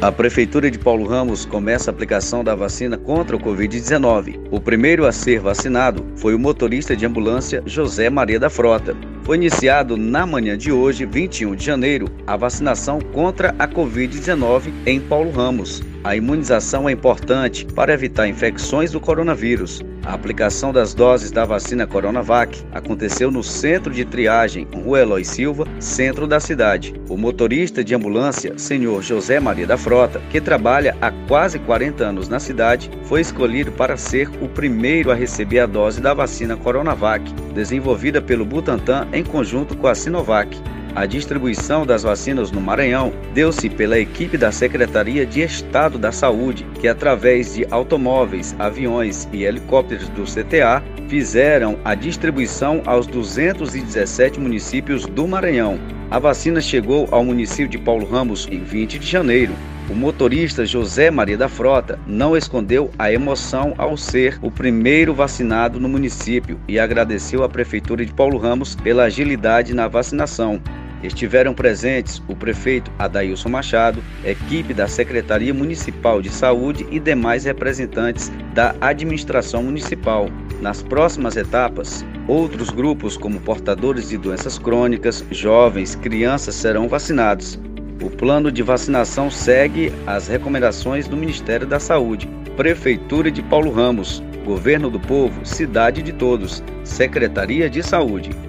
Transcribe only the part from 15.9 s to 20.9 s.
A imunização é importante para evitar infecções do coronavírus. A aplicação